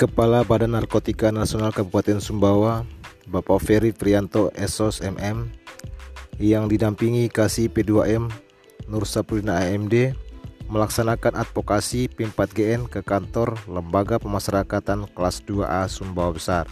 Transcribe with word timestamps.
Kepala 0.00 0.40
Badan 0.48 0.72
Narkotika 0.72 1.28
Nasional 1.28 1.76
Kabupaten 1.76 2.24
Sumbawa, 2.24 2.88
Bapak 3.28 3.60
Ferry 3.60 3.92
Prianto 3.92 4.48
Esos 4.56 5.04
MM, 5.04 5.52
yang 6.40 6.72
didampingi 6.72 7.28
Kasih 7.28 7.68
P2M 7.68 8.32
Nur 8.88 9.04
Saprina 9.04 9.60
AMD, 9.60 10.16
melaksanakan 10.72 11.44
advokasi 11.44 12.08
PIM 12.08 12.32
4GN 12.32 12.88
ke 12.88 13.04
kantor 13.04 13.60
Lembaga 13.68 14.16
Pemasyarakatan 14.16 15.04
kelas 15.12 15.44
2A 15.44 15.84
Sumbawa 15.92 16.32
Besar. 16.32 16.64